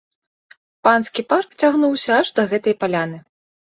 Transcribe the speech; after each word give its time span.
Панскі 0.87 1.21
парк 1.33 1.49
цягнуўся 1.65 2.11
аж 2.23 2.27
да 2.41 2.47
гэтай 2.55 2.75
паляны. 2.85 3.19